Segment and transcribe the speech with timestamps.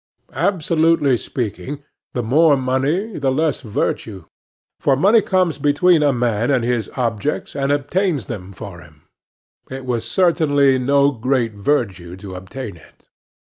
[0.33, 1.83] Absolutely speaking,
[2.15, 4.25] the more money, the less virtue;
[4.79, 9.03] for money comes between a man and his objects, and obtains them for him;
[9.69, 13.09] it was certainly no great virtue to obtain it.